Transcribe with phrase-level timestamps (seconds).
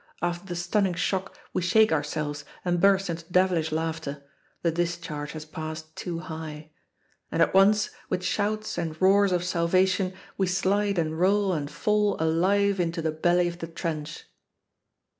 [0.19, 4.23] After the stunning shock we shake ourselves and burst into devilish laughter
[4.63, 6.71] the discharge has passed too high.
[7.31, 12.15] And at once, with shouts and roars of salvation, we slide and roll and fall
[12.19, 14.25] alive into the belly of the trench!